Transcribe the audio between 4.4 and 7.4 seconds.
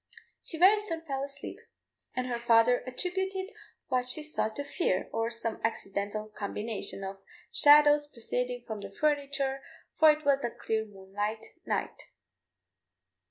to fear, or some accidental combination of